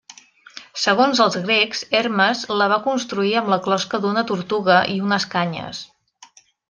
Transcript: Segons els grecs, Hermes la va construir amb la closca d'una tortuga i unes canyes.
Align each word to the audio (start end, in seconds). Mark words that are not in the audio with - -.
Segons 0.83 1.19
els 1.25 1.35
grecs, 1.43 1.83
Hermes 1.99 2.41
la 2.61 2.69
va 2.73 2.79
construir 2.87 3.35
amb 3.43 3.51
la 3.55 3.59
closca 3.67 4.01
d'una 4.07 4.25
tortuga 4.33 4.79
i 4.95 4.97
unes 5.11 5.29
canyes. 5.35 5.85